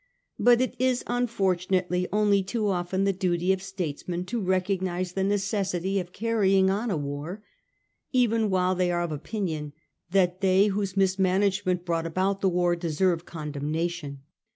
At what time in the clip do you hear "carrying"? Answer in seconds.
6.11-6.71